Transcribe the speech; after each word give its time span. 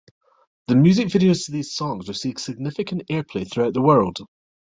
The 0.65 0.75
music 0.75 1.09
videos 1.09 1.45
to 1.45 1.51
these 1.51 1.75
songs 1.75 2.07
received 2.07 2.39
significant 2.39 3.03
airplay 3.07 3.47
throughout 3.47 3.75
the 3.75 3.83
world. 3.83 4.17